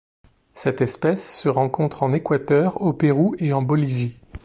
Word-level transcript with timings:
Cette 0.55 0.81
espèce 0.81 1.29
se 1.29 1.47
rencontre 1.47 2.01
en 2.01 2.11
Équateur, 2.11 2.81
au 2.81 2.91
Pérou 2.91 3.35
et 3.37 3.53
en 3.53 3.61
Bolivie. 3.61 4.19